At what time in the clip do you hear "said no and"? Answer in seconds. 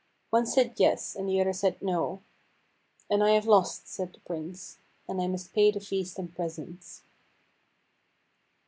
1.53-3.23